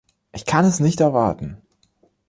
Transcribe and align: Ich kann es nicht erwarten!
Ich 0.31 0.47
kann 0.47 0.65
es 0.65 0.79
nicht 0.79 0.99
erwarten! 0.99 1.61